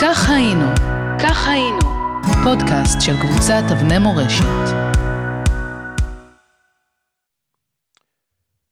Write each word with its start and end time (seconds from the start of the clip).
כך 0.00 0.30
היינו, 0.30 0.64
כך 1.22 1.48
היינו, 1.48 1.78
פודקאסט 2.44 3.00
של 3.00 3.12
קבוצת 3.20 3.62
אבני 3.72 3.98
מורשת. 3.98 4.44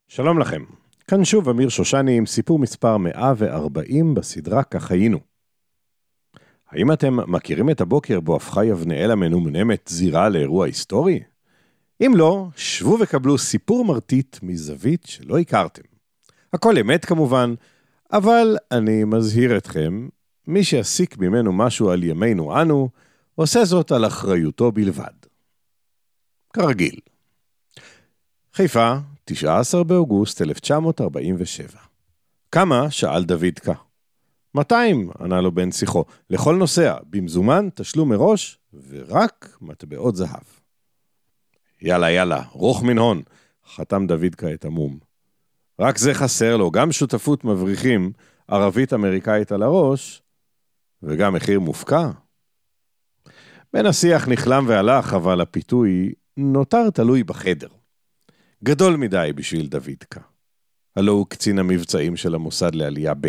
שלום 0.09 0.39
לכם, 0.39 0.65
כאן 1.09 1.25
שוב 1.25 1.49
אמיר 1.49 1.69
שושני 1.69 2.17
עם 2.17 2.27
סיפור 2.27 2.59
מספר 2.59 2.97
140 2.97 4.15
בסדרה 4.15 4.63
כך 4.63 4.91
היינו. 4.91 5.19
האם 6.71 6.93
אתם 6.93 7.33
מכירים 7.33 7.71
את 7.71 7.81
הבוקר 7.81 8.21
בו 8.21 8.37
הפכה 8.37 8.65
יבנאל 8.65 9.11
המנומנמת 9.11 9.89
זירה 9.89 10.29
לאירוע 10.29 10.67
היסטורי? 10.67 11.21
אם 12.01 12.13
לא, 12.17 12.49
שבו 12.57 12.99
וקבלו 13.01 13.39
סיפור 13.39 13.85
מרטיט 13.85 14.37
מזווית 14.43 15.07
שלא 15.07 15.39
הכרתם. 15.39 15.83
הכל 16.53 16.79
אמת 16.79 17.05
כמובן, 17.05 17.55
אבל 18.13 18.57
אני 18.73 19.05
מזהיר 19.05 19.57
אתכם, 19.57 20.09
מי 20.47 20.65
שיסיק 20.65 21.19
ממנו 21.19 21.53
משהו 21.53 21.91
על 21.91 22.05
ימינו 22.05 22.63
אנו, 22.63 22.89
עושה 23.35 23.65
זאת 23.65 23.93
על 23.93 24.07
אחריותו 24.07 24.73
בלבד. 24.73 25.15
כרגיל. 26.53 27.01
חיפה, 28.55 28.95
19 29.25 29.85
באוגוסט 29.85 30.43
1947. 30.43 31.69
כמה? 32.53 32.91
שאל 32.91 33.25
דוידקה. 33.25 33.73
200, 34.55 35.11
ענה 35.21 35.41
לו 35.41 35.53
בן 35.53 35.73
שיחו, 35.73 36.05
לכל 36.31 36.57
נוסע, 36.57 36.97
במזומן, 37.11 37.69
תשלום 37.75 38.09
מראש, 38.09 38.59
ורק 38.89 39.57
מטבעות 39.61 40.17
זהב. 40.17 40.43
יאללה, 41.83 42.11
יאללה, 42.11 42.43
רוך 42.53 42.83
מן 42.83 42.99
הון, 42.99 43.23
חתם 43.75 44.07
דוידקה 44.07 44.53
את 44.53 44.65
המום. 44.65 44.99
רק 45.81 45.99
זה 45.99 46.15
חסר 46.15 46.57
לו, 46.57 46.71
גם 46.71 46.93
שותפות 46.93 47.45
מבריחים, 47.45 48.13
ערבית-אמריקאית 48.49 49.53
על 49.53 49.63
הראש, 49.63 50.23
וגם 51.07 51.35
מחיר 51.35 51.61
מופקע. 51.61 52.11
בן 53.73 53.87
השיח 53.87 54.29
נכלם 54.29 54.65
והלך, 54.69 55.15
אבל 55.15 55.41
הפיתוי 55.41 56.13
נותר 56.37 56.91
תלוי 56.91 57.25
בחדר. 57.25 57.69
גדול 58.65 58.97
מדי 58.97 59.31
בשביל 59.35 59.67
דוידקה. 59.67 60.21
הלא 60.97 61.13
הוא 61.13 61.27
קצין 61.29 61.59
המבצעים 61.59 62.17
של 62.17 62.35
המוסד 62.35 62.75
לעלייה 62.75 63.15
ב'. 63.15 63.29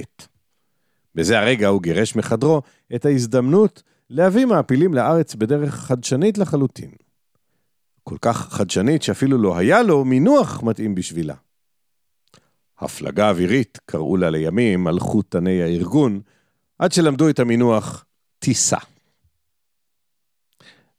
בזה 1.16 1.40
הרגע 1.40 1.68
הוא 1.68 1.82
גירש 1.82 2.16
מחדרו 2.16 2.62
את 2.96 3.06
ההזדמנות 3.06 3.84
להביא 4.10 4.46
מעפילים 4.46 4.94
לארץ 4.94 5.36
בדרך 5.36 5.76
חדשנית 5.76 6.38
לחלוטין. 6.38 6.92
כל 8.04 8.18
כך 8.22 8.54
חדשנית 8.54 9.04
שאפילו 9.04 9.38
לא 9.38 9.58
היה 9.58 9.84
לו 9.84 10.06
מינוח 10.06 10.64
מתאים 10.64 10.96
בשבילה. 10.96 11.36
הפלגה 12.80 13.30
אווירית, 13.30 13.80
קראו 13.86 14.18
לה 14.18 14.30
לימים 14.30 14.88
על 14.88 15.00
חוטני 15.00 15.62
הארגון, 15.64 16.22
עד 16.80 16.92
שלמדו 16.92 17.30
את 17.30 17.40
המינוח 17.40 18.06
טיסה. 18.40 18.78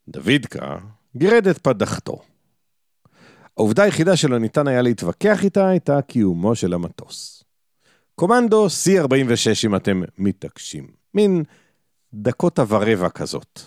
דוידקה 0.09 0.79
גירד 1.17 1.47
את 1.49 1.59
פדחתו. 1.59 2.23
העובדה 3.57 3.83
היחידה 3.83 4.17
שלא 4.17 4.39
ניתן 4.39 4.69
היה 4.69 4.83
להתווכח 4.83 5.45
איתה 5.45 5.69
הייתה 5.69 6.03
קיומו 6.03 6.55
של 6.55 6.75
המטוס. 6.75 7.45
קומנדו 8.15 8.67
C46 8.67 9.67
אם 9.67 9.77
אתם 9.77 10.03
מתעקשים. 10.19 10.87
מין 11.15 11.43
דקות 12.15 12.59
ורבע 12.69 13.09
כזאת. 13.09 13.61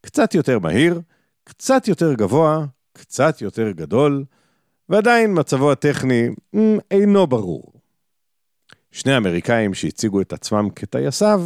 קצת 0.00 0.34
יותר 0.34 0.58
מהיר, 0.58 1.00
קצת 1.44 1.88
יותר 1.88 2.14
גבוה, 2.14 2.66
קצת 2.92 3.42
יותר 3.42 3.70
גדול, 3.70 4.24
ועדיין 4.88 5.38
מצבו 5.38 5.72
הטכני 5.72 6.28
אינו 6.90 7.26
ברור. 7.26 7.75
שני 8.96 9.16
אמריקאים 9.16 9.74
שהציגו 9.74 10.20
את 10.20 10.32
עצמם 10.32 10.68
כטייסיו, 10.76 11.42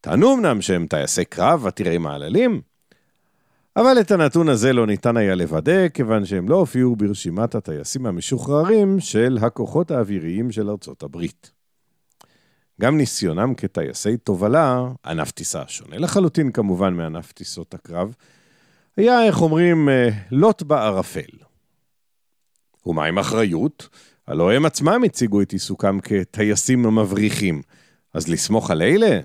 טענו 0.00 0.34
אמנם 0.34 0.62
שהם 0.62 0.86
טייסי 0.86 1.24
קרב 1.24 1.66
עתירי 1.66 1.98
מעללים, 1.98 2.60
אבל 3.76 4.00
את 4.00 4.10
הנתון 4.10 4.48
הזה 4.48 4.72
לא 4.72 4.86
ניתן 4.86 5.16
היה 5.16 5.34
לוודא, 5.34 5.88
כיוון 5.88 6.24
שהם 6.24 6.48
לא 6.48 6.54
הופיעו 6.54 6.96
ברשימת 6.96 7.54
הטייסים 7.54 8.06
המשוחררים 8.06 9.00
של 9.00 9.38
הכוחות 9.42 9.90
האוויריים 9.90 10.52
של 10.52 10.70
ארצות 10.70 11.02
הברית. 11.02 11.50
גם 12.80 12.96
ניסיונם 12.96 13.54
כטייסי 13.54 14.16
תובלה, 14.16 14.88
ענף 15.06 15.30
טיסה 15.30 15.62
שונה 15.66 15.98
לחלוטין 15.98 16.52
כמובן 16.52 16.94
מענף 16.94 17.32
טיסות 17.32 17.74
הקרב, 17.74 18.14
היה, 18.96 19.24
איך 19.26 19.42
אומרים, 19.42 19.88
אה, 19.88 20.08
לוט 20.30 20.62
בערפל. 20.62 21.45
ומה 22.86 23.04
עם 23.04 23.18
אחריות? 23.18 23.88
הלוא 24.26 24.52
הם 24.52 24.66
עצמם 24.66 25.02
הציגו 25.06 25.42
את 25.42 25.52
עיסוקם 25.52 25.98
כטייסים 26.02 26.82
מבריחים, 26.82 27.62
אז 28.14 28.28
לסמוך 28.28 28.70
על 28.70 28.82
אלה? 28.82 29.20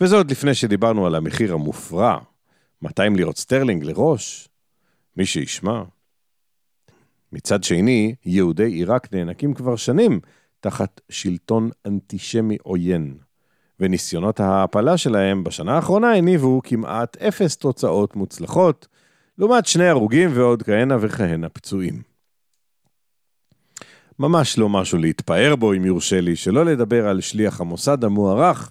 וזה 0.00 0.16
עוד 0.16 0.30
לפני 0.30 0.54
שדיברנו 0.54 1.06
על 1.06 1.14
המחיר 1.14 1.54
המופרע, 1.54 2.18
200 2.82 3.16
לירות 3.16 3.38
סטרלינג 3.38 3.84
לראש, 3.84 4.48
מי 5.16 5.26
שישמע. 5.26 5.82
מצד 7.32 7.64
שני, 7.64 8.14
יהודי 8.24 8.66
עיראק 8.66 9.14
נאנקים 9.14 9.54
כבר 9.54 9.76
שנים 9.76 10.20
תחת 10.60 11.00
שלטון 11.08 11.70
אנטישמי 11.86 12.56
עוין, 12.62 13.18
וניסיונות 13.80 14.40
ההעפלה 14.40 14.96
שלהם 14.96 15.44
בשנה 15.44 15.76
האחרונה 15.76 16.14
הניבו 16.14 16.60
כמעט 16.64 17.16
אפס 17.16 17.56
תוצאות 17.56 18.16
מוצלחות, 18.16 18.88
לעומת 19.38 19.66
שני 19.66 19.88
הרוגים 19.88 20.30
ועוד 20.34 20.62
כהנה 20.62 20.96
וכהנה 21.00 21.48
פצועים. 21.48 22.07
ממש 24.18 24.58
לא 24.58 24.68
משהו 24.68 24.98
להתפאר 24.98 25.56
בו, 25.56 25.72
אם 25.72 25.84
יורשה 25.84 26.20
לי, 26.20 26.36
שלא 26.36 26.64
לדבר 26.64 27.08
על 27.08 27.20
שליח 27.20 27.60
המוסד 27.60 28.04
המוערך, 28.04 28.70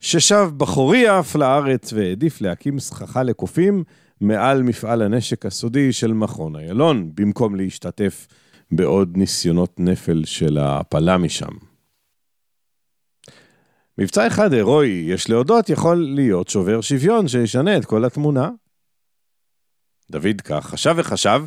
ששב 0.00 0.50
בחורי 0.56 1.18
אף 1.20 1.36
לארץ 1.36 1.92
והעדיף 1.92 2.40
להקים 2.40 2.78
סככה 2.78 3.22
לקופים 3.22 3.84
מעל 4.20 4.62
מפעל 4.62 5.02
הנשק 5.02 5.46
הסודי 5.46 5.92
של 5.92 6.12
מכון 6.12 6.56
איילון, 6.56 7.10
במקום 7.14 7.54
להשתתף 7.54 8.26
בעוד 8.70 9.16
ניסיונות 9.16 9.80
נפל 9.80 10.22
של 10.24 10.58
ההעפלה 10.58 11.18
משם. 11.18 11.52
מבצע 13.98 14.26
אחד 14.26 14.52
הירואי, 14.52 14.88
יש 14.88 15.30
להודות, 15.30 15.68
יכול 15.68 15.96
להיות 16.14 16.48
שובר 16.48 16.80
שוויון 16.80 17.28
שישנה 17.28 17.76
את 17.76 17.84
כל 17.84 18.04
התמונה. 18.04 18.50
דוד 20.10 20.40
כך 20.44 20.66
חשב 20.66 20.94
וחשב, 20.96 21.42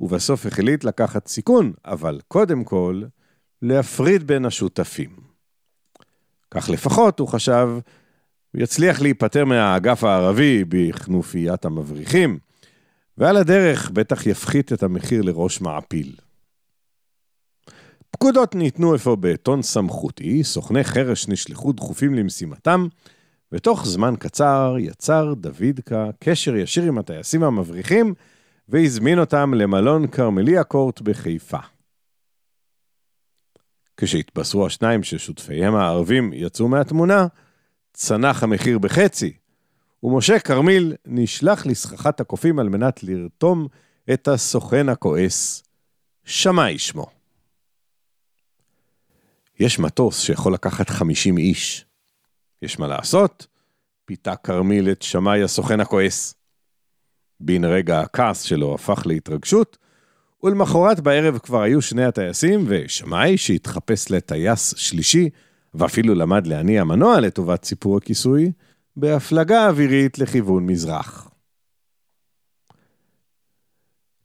ובסוף 0.00 0.46
החליט 0.46 0.84
לקחת 0.84 1.28
סיכון, 1.28 1.72
אבל 1.84 2.20
קודם 2.28 2.64
כל, 2.64 3.02
להפריד 3.62 4.26
בין 4.26 4.44
השותפים. 4.44 5.16
כך 6.50 6.70
לפחות, 6.70 7.18
הוא 7.18 7.28
חשב, 7.28 7.68
הוא 8.52 8.62
יצליח 8.62 9.00
להיפטר 9.00 9.44
מהאגף 9.44 10.04
הערבי 10.04 10.64
בכנופיית 10.68 11.64
המבריחים, 11.64 12.38
ועל 13.18 13.36
הדרך 13.36 13.90
בטח 13.90 14.26
יפחית 14.26 14.72
את 14.72 14.82
המחיר 14.82 15.22
לראש 15.22 15.60
מעפיל. 15.60 16.16
פקודות 18.10 18.54
ניתנו 18.54 18.94
אפוא 18.96 19.16
בטון 19.20 19.62
סמכותי, 19.62 20.44
סוכני 20.44 20.84
חרש 20.84 21.28
נשלחו 21.28 21.72
דחופים 21.72 22.14
למשימתם, 22.14 22.86
ותוך 23.52 23.86
זמן 23.86 24.14
קצר 24.18 24.76
יצר 24.78 25.34
דוידקה 25.34 26.10
קשר 26.18 26.56
ישיר 26.56 26.84
עם 26.84 26.98
הטייסים 26.98 27.42
המבריחים, 27.42 28.14
והזמין 28.70 29.18
אותם 29.18 29.54
למלון 29.54 30.06
כרמלי 30.06 30.60
אקורט 30.60 31.00
בחיפה. 31.00 31.58
כשהתבשרו 33.96 34.66
השניים 34.66 35.02
ששותפיהם 35.02 35.74
הערבים 35.74 36.32
יצאו 36.34 36.68
מהתמונה, 36.68 37.26
צנח 37.92 38.42
המחיר 38.42 38.78
בחצי, 38.78 39.32
ומשה 40.02 40.38
כרמיל 40.38 40.94
נשלח 41.06 41.66
לסככת 41.66 42.20
הקופים 42.20 42.58
על 42.58 42.68
מנת 42.68 43.02
לרתום 43.02 43.66
את 44.12 44.28
הסוכן 44.28 44.88
הכועס, 44.88 45.62
שמאי 46.24 46.78
שמו. 46.78 47.06
יש 49.60 49.78
מטוס 49.78 50.20
שיכול 50.20 50.54
לקחת 50.54 50.90
50 50.90 51.38
איש. 51.38 51.84
יש 52.62 52.78
מה 52.78 52.86
לעשות? 52.86 53.46
פיתה 54.04 54.36
כרמיל 54.36 54.90
את 54.90 55.02
שמאי 55.02 55.42
הסוכן 55.42 55.80
הכועס. 55.80 56.39
בן 57.40 57.64
רגע 57.64 58.00
הכעס 58.00 58.42
שלו 58.42 58.74
הפך 58.74 59.02
להתרגשות, 59.06 59.78
ולמחרת 60.42 61.00
בערב 61.00 61.38
כבר 61.38 61.62
היו 61.62 61.82
שני 61.82 62.04
הטייסים, 62.04 62.64
ושמאי 62.66 63.36
שהתחפש 63.36 64.10
לטייס 64.10 64.74
שלישי, 64.76 65.28
ואפילו 65.74 66.14
למד 66.14 66.46
להניע 66.46 66.84
מנוע 66.84 67.20
לטובת 67.20 67.64
סיפור 67.64 67.96
הכיסוי, 67.96 68.52
בהפלגה 68.96 69.68
אווירית 69.68 70.18
לכיוון 70.18 70.66
מזרח. 70.66 71.30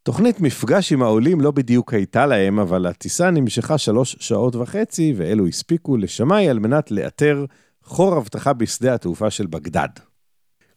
תוכנית 0.03 0.41
מפגש 0.41 0.91
עם 0.93 1.01
העולים 1.01 1.41
לא 1.41 1.51
בדיוק 1.51 1.93
הייתה 1.93 2.25
להם, 2.25 2.59
אבל 2.59 2.85
הטיסה 2.85 3.31
נמשכה 3.31 3.77
שלוש 3.77 4.15
שעות 4.19 4.55
וחצי, 4.55 5.13
ואלו 5.17 5.47
הספיקו 5.47 5.97
לשמאי 5.97 6.49
על 6.49 6.59
מנת 6.59 6.91
לאתר 6.91 7.45
חור 7.83 8.17
אבטחה 8.17 8.53
בשדה 8.53 8.93
התעופה 8.93 9.29
של 9.29 9.45
בגדד. 9.45 9.89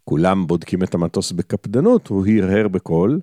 כולם 0.09 0.47
בודקים 0.47 0.83
את 0.83 0.95
המטוס 0.95 1.33
בקפדנות, 1.33 2.07
הוא 2.07 2.27
הרהר 2.27 2.69
בקול, 2.69 3.21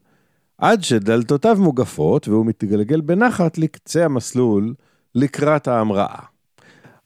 עד 0.58 0.84
שדלתותיו 0.84 1.58
מוגפות 1.60 2.28
והוא 2.28 2.46
מתגלגל 2.46 3.02
בנחת 3.02 3.58
לקצה 3.58 4.06
המסלול 4.06 4.74
לקראת 5.16 5.68
ההמראה. 5.68 6.20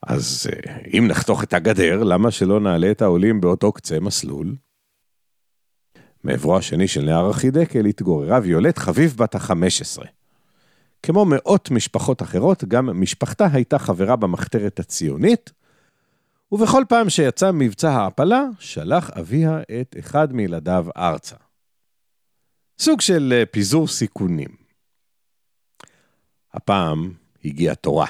אז 0.07 0.47
אה, 0.51 0.77
אם 0.97 1.07
נחתוך 1.07 1.43
את 1.43 1.53
הגדר, 1.53 2.03
למה 2.03 2.31
שלא 2.31 2.59
נעלה 2.59 2.91
את 2.91 3.01
העולים 3.01 3.41
באותו 3.41 3.71
קצה 3.71 3.99
מסלול? 3.99 4.55
מעברו 6.23 6.57
השני 6.57 6.87
של 6.87 7.01
נהר 7.05 7.29
החידקל 7.29 7.85
התגוררה 7.85 8.39
ויולט 8.43 8.77
חביב 8.77 9.15
בת 9.17 9.35
ה-15. 9.35 10.05
כמו 11.03 11.25
מאות 11.25 11.71
משפחות 11.71 12.21
אחרות, 12.21 12.63
גם 12.63 13.01
משפחתה 13.01 13.47
הייתה 13.53 13.79
חברה 13.79 14.15
במחתרת 14.15 14.79
הציונית, 14.79 15.51
ובכל 16.51 16.83
פעם 16.89 17.09
שיצא 17.09 17.51
מבצע 17.51 17.91
העפלה, 17.91 18.43
שלח 18.59 19.09
אביה 19.09 19.59
את 19.81 19.95
אחד 19.99 20.33
מילדיו 20.33 20.85
ארצה. 20.97 21.35
סוג 22.79 23.01
של 23.01 23.33
אה, 23.37 23.45
פיזור 23.45 23.87
סיכונים. 23.87 24.49
הפעם 26.53 27.13
הגיעה 27.45 27.75
תורה. 27.75 28.07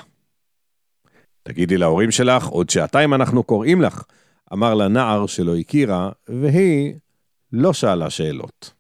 תגידי 1.44 1.78
להורים 1.78 2.12
שלך, 2.12 2.48
עוד 2.48 2.70
שעתיים 2.70 3.14
אנחנו 3.14 3.44
קוראים 3.44 3.82
לך, 3.82 4.04
אמר 4.54 4.76
לנער 4.76 5.26
שלא 5.26 5.58
הכירה, 5.58 6.12
והיא 6.28 6.94
לא 7.52 7.74
שאלה 7.74 8.10
שאלות. 8.10 8.74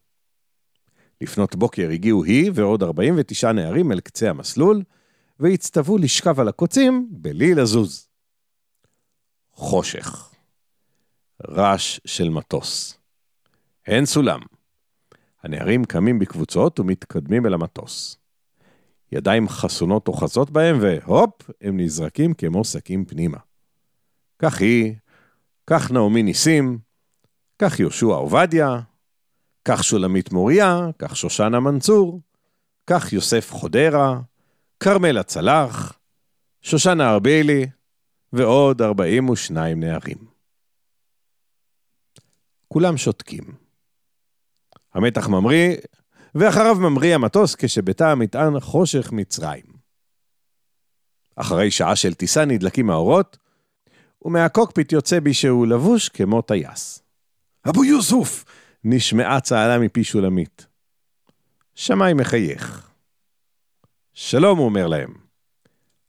לפנות 1.21 1.55
בוקר 1.55 1.89
הגיעו 1.89 2.23
היא 2.23 2.51
ועוד 2.53 2.83
49 2.83 3.51
נערים 3.51 3.91
אל 3.91 3.99
קצה 3.99 4.29
המסלול, 4.29 4.83
והצטוו 5.39 5.97
לשכב 5.97 6.39
על 6.39 6.47
הקוצים 6.47 7.07
בלי 7.11 7.55
לזוז. 7.55 8.08
חושך. 9.59 10.29
רעש 11.47 11.99
של 12.05 12.29
מטוס. 12.29 12.97
אין 13.87 14.05
סולם. 14.05 14.39
הנערים 15.43 15.85
קמים 15.85 16.19
בקבוצות 16.19 16.79
ומתקדמים 16.79 17.45
אל 17.45 17.53
המטוס. 17.53 18.17
ידיים 19.11 19.49
חסונות 19.49 20.07
אוחזות 20.07 20.51
בהם, 20.51 20.77
והופ, 20.81 21.51
הם 21.61 21.79
נזרקים 21.79 22.33
כמו 22.33 22.65
שקים 22.65 23.05
פנימה. 23.05 23.37
כך 24.39 24.61
היא, 24.61 24.95
כך 25.67 25.91
נעמי 25.91 26.23
ניסים, 26.23 26.79
כך 27.61 27.79
יהושע 27.79 28.05
עובדיה, 28.05 28.79
כך 29.65 29.83
שולמית 29.83 30.31
מוריה, 30.31 30.87
כך 30.99 31.15
שושנה 31.17 31.59
מנצור, 31.59 32.21
כך 32.87 33.13
יוסף 33.13 33.51
חודרה, 33.51 34.19
כרמלה 34.79 35.23
צלח, 35.23 35.99
שושנה 36.61 37.09
ארבילי, 37.09 37.65
ועוד 38.33 38.81
42 38.81 39.79
נערים. 39.79 40.17
כולם 42.67 42.97
שותקים. 42.97 43.43
המתח 44.93 45.27
ממריא, 45.27 45.77
ואחריו 46.35 46.75
ממריא 46.75 47.15
המטוס 47.15 47.55
כשבתא 47.55 48.03
המטען 48.03 48.59
חושך 48.59 49.11
מצרים. 49.11 49.65
אחרי 51.35 51.71
שעה 51.71 51.95
של 51.95 52.13
טיסה 52.13 52.45
נדלקים 52.45 52.89
האורות, 52.89 53.37
ומהקוקפיט 54.25 54.91
יוצא 54.91 55.19
מישהו 55.19 55.67
לבוש 55.67 56.09
כמו 56.09 56.41
טייס. 56.41 57.03
אבו 57.69 57.85
יוסוף! 57.85 58.45
נשמעה 58.83 59.41
צהלה 59.41 59.79
מפי 59.79 60.03
שולמית. 60.03 60.65
שמאי 61.75 62.13
מחייך. 62.13 62.91
שלום, 64.13 64.57
הוא 64.57 64.65
אומר 64.65 64.87
להם. 64.87 65.28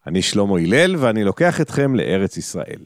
אני 0.06 0.22
שלמה 0.22 0.58
הלל 0.58 0.96
ואני 0.96 1.24
לוקח 1.24 1.60
אתכם 1.60 1.94
לארץ 1.94 2.36
ישראל. 2.36 2.84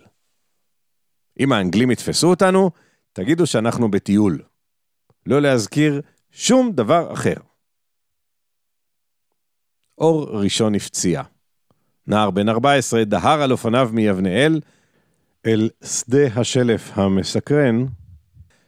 אם 1.40 1.52
האנגלים 1.52 1.90
יתפסו 1.90 2.30
אותנו, 2.30 2.70
תגידו 3.12 3.46
שאנחנו 3.46 3.90
בטיול. 3.90 4.42
לא 5.26 5.42
להזכיר 5.42 6.00
שום 6.30 6.72
דבר 6.72 7.12
אחר. 7.12 7.34
אור 9.98 10.42
ראשון 10.42 10.74
הפציע. 10.74 11.22
נער 12.06 12.30
בן 12.30 12.48
14 12.48 13.04
דהר 13.04 13.42
על 13.42 13.52
אופניו 13.52 13.90
מיבנאל 13.92 14.60
אל 15.46 15.70
שדה 15.84 16.26
השלף 16.36 16.98
המסקרן, 16.98 17.84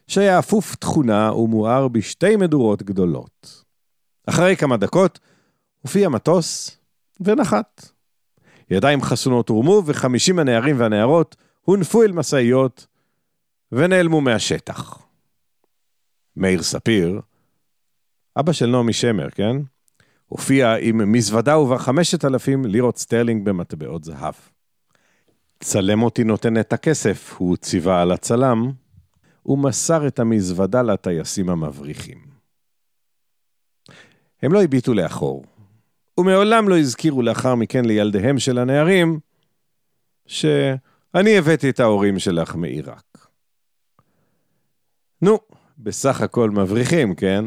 שהיה 0.07 0.39
אפוף 0.39 0.75
תכונה 0.75 1.33
ומואר 1.33 1.87
בשתי 1.87 2.35
מדורות 2.35 2.83
גדולות. 2.83 3.63
אחרי 4.25 4.55
כמה 4.55 4.77
דקות 4.77 5.19
הופיע 5.81 6.09
מטוס 6.09 6.77
ונחת. 7.19 7.96
ידיים 8.69 9.01
חסונות 9.01 9.49
הורמו 9.49 9.83
וחמישים 9.85 10.39
הנערים 10.39 10.79
והנערות 10.79 11.35
הונפו 11.61 12.03
אל 12.03 12.11
משאיות 12.11 12.87
ונעלמו 13.71 14.21
מהשטח. 14.21 15.05
מאיר 16.35 16.63
ספיר, 16.63 17.21
אבא 18.39 18.51
של 18.51 18.65
נעמי 18.65 18.93
שמר, 18.93 19.29
כן? 19.29 19.55
הופיע 20.27 20.75
עם 20.75 21.11
מזוודה 21.11 21.57
ובה 21.57 21.77
חמשת 21.77 22.25
אלפים 22.25 22.65
לירות 22.65 22.97
סטרלינג 22.97 23.45
במטבעות 23.45 24.03
זהב. 24.03 24.33
צלם 25.59 26.03
אותי 26.03 26.23
נותן 26.23 26.59
את 26.59 26.73
הכסף, 26.73 27.35
הוא 27.37 27.57
ציווה 27.57 28.01
על 28.01 28.11
הצלם, 28.11 28.71
ומסר 29.45 30.07
את 30.07 30.19
המזוודה 30.19 30.81
לטייסים 30.81 31.49
המבריחים. 31.49 32.17
הם 34.41 34.53
לא 34.53 34.63
הביטו 34.63 34.93
לאחור, 34.93 35.45
ומעולם 36.17 36.69
לא 36.69 36.77
הזכירו 36.77 37.21
לאחר 37.21 37.55
מכן 37.55 37.85
לילדיהם 37.85 38.39
של 38.39 38.57
הנערים, 38.57 39.19
שאני 40.25 41.37
הבאתי 41.37 41.69
את 41.69 41.79
ההורים 41.79 42.19
שלך 42.19 42.55
מעיראק. 42.55 43.27
נו, 45.21 45.39
בסך 45.77 46.21
הכל 46.21 46.49
מבריחים, 46.49 47.15
כן? 47.15 47.45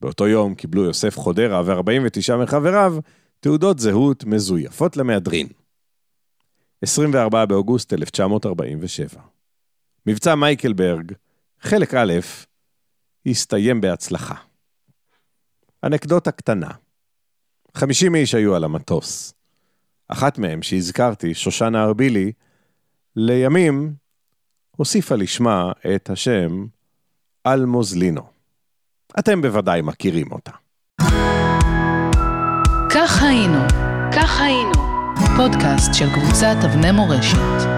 באותו 0.00 0.28
יום 0.28 0.54
קיבלו 0.54 0.84
יוסף 0.84 1.16
חודרה 1.16 1.62
ו-49 1.66 2.36
מחבריו 2.42 2.96
תעודות 3.40 3.78
זהות 3.78 4.24
מזויפות 4.24 4.96
למהדרין. 4.96 5.48
24 6.82 7.46
באוגוסט 7.46 7.92
1947. 7.92 9.22
מבצע 10.06 10.34
מייקלברג, 10.34 11.12
חלק 11.60 11.94
א', 11.94 12.12
הסתיים 13.26 13.80
בהצלחה. 13.80 14.34
אנקדוטה 15.84 16.30
קטנה. 16.30 16.70
50 17.74 18.14
איש 18.14 18.34
היו 18.34 18.54
על 18.54 18.64
המטוס. 18.64 19.34
אחת 20.08 20.38
מהם, 20.38 20.62
שהזכרתי, 20.62 21.34
שושנה 21.34 21.84
ארבילי, 21.84 22.32
לימים 23.16 23.94
הוסיפה 24.76 25.14
לשמה 25.14 25.72
את 25.94 26.10
השם 26.10 26.66
אלמוזלינו. 27.46 28.22
אתם 29.18 29.42
בוודאי 29.42 29.82
מכירים 29.82 30.32
אותה. 30.32 30.50
כך 32.90 33.22
היינו, 33.22 33.58
כך 34.12 34.40
היינו, 34.40 34.72
פודקאסט 35.36 35.94
של 35.94 36.06
קבוצת 36.14 36.56
אבני 36.64 36.92
מורשת. 36.92 37.73